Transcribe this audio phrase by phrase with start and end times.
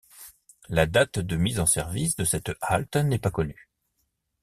[0.67, 3.69] La date de mise en service de cette halte n'est pas connue.